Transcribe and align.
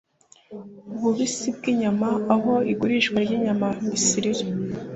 ububisi 0.95 1.47
bw 1.57 1.63
inyama 1.71 2.09
aho 2.33 2.53
igurisha 2.71 3.15
ry 3.25 3.31
inyama 3.37 3.67
mbisi 3.85 4.17
riri 4.23 4.45